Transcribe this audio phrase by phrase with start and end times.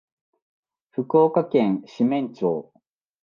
[0.89, 2.73] 福岡県志免町